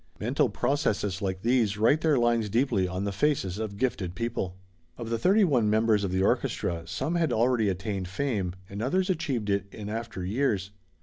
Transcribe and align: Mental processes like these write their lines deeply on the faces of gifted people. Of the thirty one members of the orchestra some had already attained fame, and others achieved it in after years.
Mental 0.19 0.49
processes 0.49 1.21
like 1.21 1.43
these 1.43 1.77
write 1.77 2.01
their 2.01 2.17
lines 2.17 2.49
deeply 2.49 2.87
on 2.87 3.03
the 3.03 3.11
faces 3.11 3.59
of 3.59 3.77
gifted 3.77 4.15
people. 4.15 4.57
Of 4.97 5.11
the 5.11 5.19
thirty 5.19 5.43
one 5.43 5.69
members 5.69 6.03
of 6.03 6.11
the 6.11 6.23
orchestra 6.23 6.87
some 6.87 7.13
had 7.13 7.31
already 7.31 7.69
attained 7.69 8.07
fame, 8.07 8.55
and 8.67 8.81
others 8.81 9.11
achieved 9.11 9.51
it 9.51 9.71
in 9.71 9.89
after 9.89 10.25
years. 10.25 10.71